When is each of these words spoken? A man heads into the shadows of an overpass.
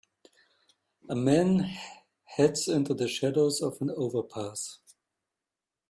A 1.11 1.15
man 1.15 1.67
heads 2.23 2.67
into 2.67 2.95
the 2.95 3.07
shadows 3.07 3.61
of 3.61 3.79
an 3.81 3.91
overpass. 3.95 4.79